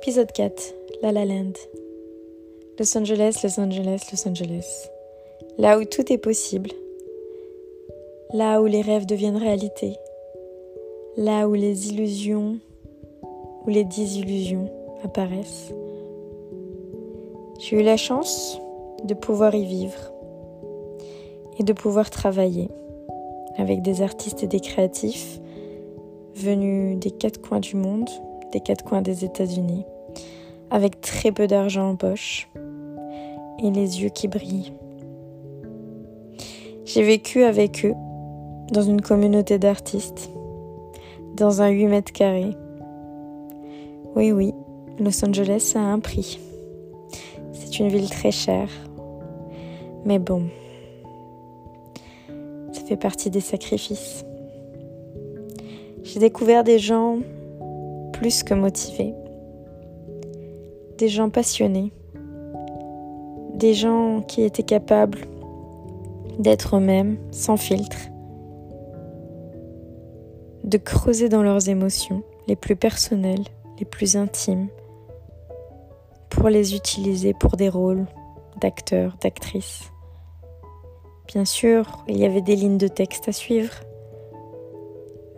[0.00, 1.54] Épisode 4 La La Land.
[2.78, 4.88] Los Angeles, Los Angeles, Los Angeles.
[5.58, 6.70] Là où tout est possible.
[8.32, 9.96] Là où les rêves deviennent réalité.
[11.16, 12.60] Là où les illusions
[13.66, 14.70] ou les désillusions
[15.02, 15.74] apparaissent.
[17.58, 18.60] J'ai eu la chance
[19.02, 20.12] de pouvoir y vivre
[21.58, 22.68] et de pouvoir travailler
[23.56, 25.40] avec des artistes et des créatifs
[26.36, 28.08] venus des quatre coins du monde,
[28.52, 29.84] des quatre coins des États-Unis,
[30.70, 32.48] avec très peu d'argent en poche
[33.62, 34.72] et les yeux qui brillent.
[36.84, 37.94] J'ai vécu avec eux
[38.72, 40.30] dans une communauté d'artistes,
[41.34, 42.56] dans un 8 mètres carrés.
[44.16, 44.54] Oui, oui,
[44.98, 46.38] Los Angeles a un prix.
[47.52, 48.70] C'est une ville très chère.
[50.04, 50.44] Mais bon,
[52.72, 54.24] ça fait partie des sacrifices.
[56.02, 57.18] J'ai découvert des gens
[58.18, 59.14] plus que motivés,
[60.98, 61.92] des gens passionnés,
[63.54, 65.20] des gens qui étaient capables
[66.40, 68.08] d'être eux-mêmes sans filtre,
[70.64, 73.44] de creuser dans leurs émotions les plus personnelles,
[73.78, 74.66] les plus intimes,
[76.28, 78.06] pour les utiliser pour des rôles
[78.60, 79.92] d'acteurs, d'actrices.
[81.28, 83.74] Bien sûr, il y avait des lignes de texte à suivre,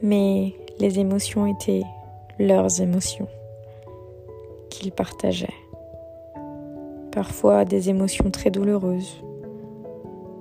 [0.01, 1.83] mais les émotions étaient
[2.41, 3.29] leurs émotions
[4.71, 5.49] qu'ils partageaient.
[7.13, 9.23] Parfois des émotions très douloureuses.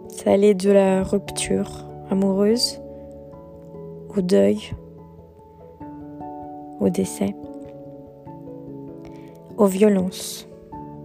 [0.08, 2.82] Ça allait de la rupture amoureuse
[4.16, 4.72] au deuil,
[6.80, 7.36] au décès,
[9.58, 10.48] aux violences,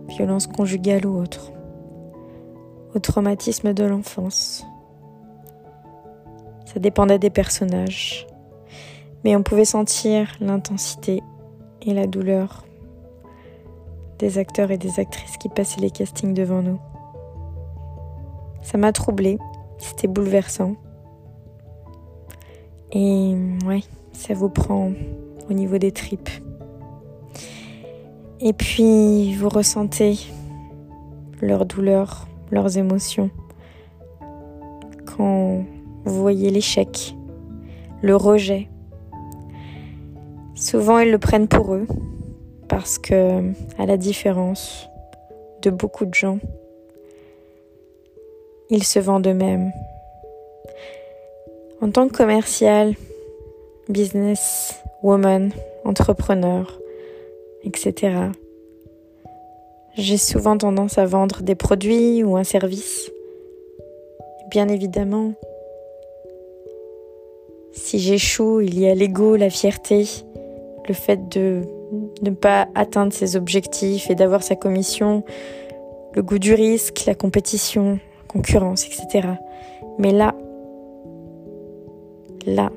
[0.08, 1.50] violences conjugales ou autres,
[2.94, 4.64] au traumatisme de l'enfance.
[6.66, 8.28] Ça dépendait des personnages,
[9.24, 11.22] mais on pouvait sentir l'intensité
[11.82, 12.64] et la douleur
[14.18, 16.78] des acteurs et des actrices qui passaient les castings devant nous.
[18.62, 19.38] Ça m'a troublée,
[19.78, 20.76] c'était bouleversant.
[22.92, 23.34] Et
[23.66, 23.82] ouais,
[24.12, 24.92] ça vous prend
[25.50, 26.30] au niveau des tripes.
[28.40, 30.18] Et puis vous ressentez
[31.40, 33.30] leur douleur, leurs émotions.
[35.04, 35.64] Quand
[36.04, 37.16] vous voyez l'échec,
[38.02, 38.68] le rejet,
[40.54, 41.86] Souvent, ils le prennent pour eux
[42.68, 43.42] parce que,
[43.78, 44.88] à la différence
[45.62, 46.38] de beaucoup de gens,
[48.70, 49.72] ils se vendent eux-mêmes.
[51.80, 52.94] En tant que commercial,
[53.88, 55.50] business, woman,
[55.84, 56.80] entrepreneur,
[57.64, 58.30] etc.,
[59.96, 63.10] j'ai souvent tendance à vendre des produits ou un service.
[64.50, 65.34] Bien évidemment,
[67.72, 70.06] si j'échoue, il y a l'ego, la fierté,
[70.86, 71.62] le fait de
[72.22, 75.24] ne pas atteindre ses objectifs et d'avoir sa commission,
[76.14, 79.28] le goût du risque, la compétition, concurrence, etc.
[79.98, 80.34] Mais là,
[82.46, 82.70] là,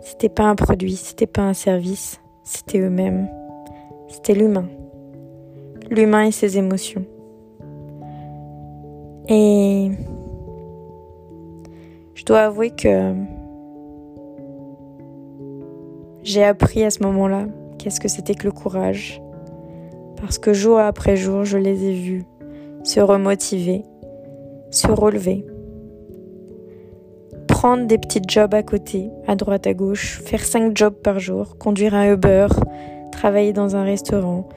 [0.00, 3.28] c'était pas un produit, c'était pas un service, c'était eux-mêmes,
[4.08, 4.68] c'était l'humain,
[5.90, 7.04] l'humain et ses émotions.
[9.28, 9.90] Et
[12.14, 13.12] je dois avouer que
[16.26, 17.46] j'ai appris à ce moment-là
[17.78, 19.22] qu'est-ce que c'était que le courage.
[20.20, 22.24] Parce que jour après jour, je les ai vus
[22.82, 23.84] se remotiver,
[24.70, 25.46] se relever,
[27.46, 31.58] prendre des petits jobs à côté, à droite, à gauche, faire cinq jobs par jour,
[31.58, 32.48] conduire un Uber,
[33.12, 34.48] travailler dans un restaurant,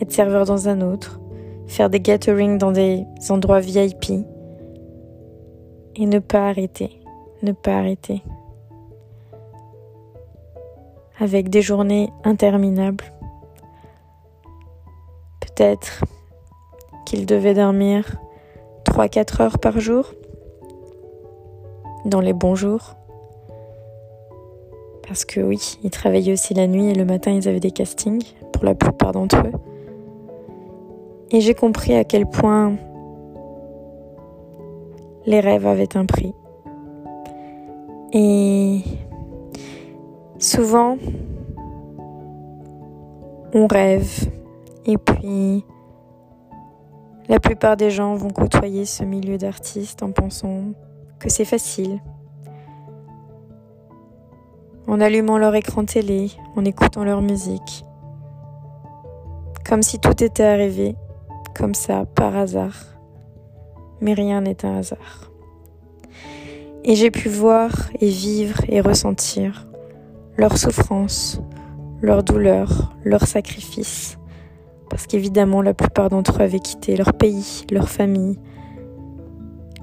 [0.00, 1.20] être serveur dans un autre,
[1.66, 4.10] faire des gatherings dans des endroits VIP
[5.96, 6.90] et ne pas arrêter,
[7.42, 8.22] ne pas arrêter
[11.20, 13.04] avec des journées interminables.
[15.40, 16.02] Peut-être
[17.04, 18.16] qu'il devait dormir
[18.86, 20.14] 3-4 heures par jour,
[22.06, 22.96] dans les bons jours.
[25.06, 28.24] Parce que oui, ils travaillaient aussi la nuit et le matin ils avaient des castings,
[28.52, 29.52] pour la plupart d'entre eux.
[31.30, 32.76] Et j'ai compris à quel point
[35.26, 36.34] les rêves avaient un prix.
[38.12, 38.80] Et
[40.40, 40.96] Souvent,
[43.52, 44.26] on rêve
[44.86, 45.66] et puis
[47.28, 50.72] la plupart des gens vont côtoyer ce milieu d'artistes en pensant
[51.18, 52.00] que c'est facile.
[54.86, 57.84] En allumant leur écran télé, en écoutant leur musique.
[59.68, 60.96] Comme si tout était arrivé,
[61.54, 62.96] comme ça, par hasard.
[64.00, 65.30] Mais rien n'est un hasard.
[66.82, 67.70] Et j'ai pu voir
[68.00, 69.66] et vivre et ressentir
[70.40, 71.38] leur souffrance,
[72.00, 74.16] leur douleur, leur sacrifice.
[74.88, 78.38] Parce qu'évidemment, la plupart d'entre eux avaient quitté leur pays, leur famille,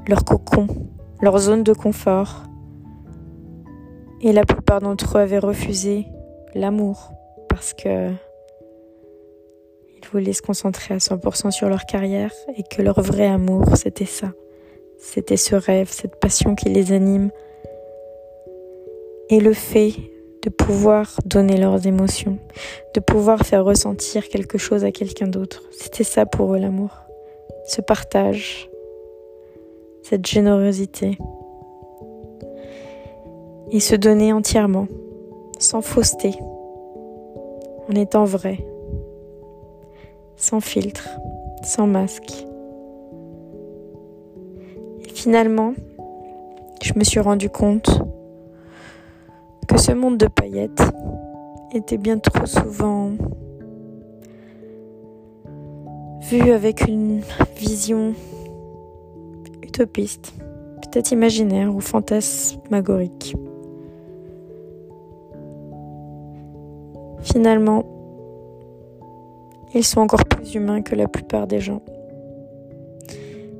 [0.07, 0.65] leur cocon,
[1.21, 2.45] leur zone de confort.
[4.21, 6.07] Et la plupart d'entre eux avaient refusé
[6.55, 7.11] l'amour
[7.49, 13.27] parce que ils voulaient se concentrer à 100% sur leur carrière et que leur vrai
[13.27, 14.31] amour, c'était ça.
[14.97, 17.29] C'était ce rêve, cette passion qui les anime.
[19.29, 19.93] Et le fait
[20.43, 22.37] de pouvoir donner leurs émotions,
[22.93, 25.63] de pouvoir faire ressentir quelque chose à quelqu'un d'autre.
[25.71, 26.91] C'était ça pour eux l'amour.
[27.65, 28.69] Ce partage,
[30.03, 31.17] cette générosité.
[33.71, 34.87] Et se donner entièrement,
[35.59, 36.35] sans fausseté,
[37.89, 38.65] en étant vrai,
[40.37, 41.09] sans filtre,
[41.63, 42.45] sans masque.
[45.05, 45.73] Et finalement,
[46.81, 47.89] je me suis rendu compte
[49.67, 50.81] que ce monde de paillettes
[51.73, 53.11] était bien trop souvent
[56.29, 57.21] vu avec une
[57.57, 58.13] vision
[59.61, 60.33] utopiste,
[60.81, 63.35] peut-être imaginaire ou fantasmagorique.
[67.21, 67.85] Finalement,
[69.73, 71.81] ils sont encore plus humains que la plupart des gens.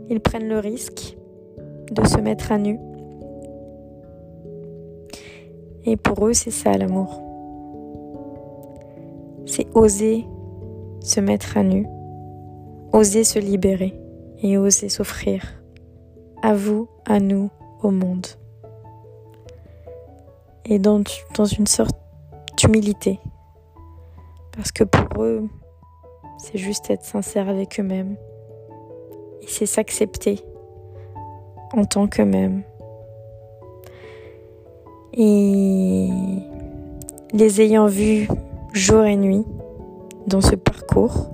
[0.10, 1.18] Ils prennent le risque
[1.92, 2.80] de se mettre à nu
[5.88, 7.22] et pour eux, c'est ça l'amour.
[9.46, 10.28] C'est oser
[11.00, 11.88] se mettre à nu,
[12.92, 13.98] oser se libérer
[14.44, 15.42] et oser s'offrir
[16.44, 17.50] à vous, à nous,
[17.82, 18.28] au monde.
[20.66, 21.02] Et dans,
[21.58, 21.96] une sorte
[22.58, 23.22] d'humilité.
[24.54, 25.48] Parce que pour eux,
[26.38, 28.18] c'est juste être sincère avec eux-mêmes.
[29.42, 30.44] Et c'est s'accepter
[31.72, 32.64] en tant qu'eux-mêmes.
[35.20, 36.10] Et
[37.34, 38.28] les ayant vus
[38.72, 39.44] jour et nuit
[40.28, 41.32] dans ce parcours,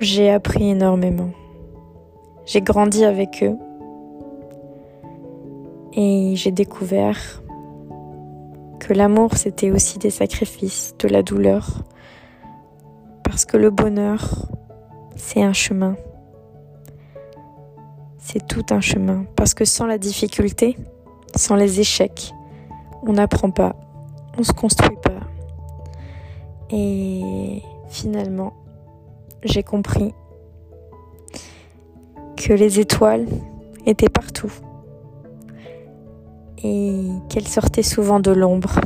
[0.00, 1.30] j'ai appris énormément.
[2.46, 3.56] J'ai grandi avec eux
[5.92, 7.44] et j'ai découvert
[8.80, 11.84] que l'amour c'était aussi des sacrifices, de la douleur,
[13.22, 14.48] parce que le bonheur
[15.14, 15.94] c'est un chemin.
[18.18, 20.76] C'est tout un chemin, parce que sans la difficulté,
[21.36, 22.32] sans les échecs,
[23.02, 23.76] on n'apprend pas,
[24.38, 25.12] on se construit pas.
[26.70, 28.52] Et finalement,
[29.42, 30.14] j'ai compris
[32.36, 33.26] que les étoiles
[33.86, 34.52] étaient partout
[36.62, 38.80] et qu'elles sortaient souvent de l'ombre.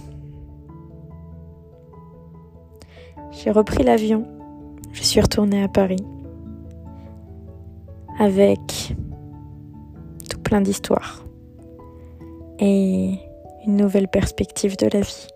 [3.30, 4.26] J'ai repris l'avion,
[4.92, 6.04] je suis retournée à Paris
[8.18, 8.94] avec
[10.30, 11.24] tout plein d'histoires
[12.58, 13.18] et
[13.66, 15.28] une nouvelle perspective de la vie.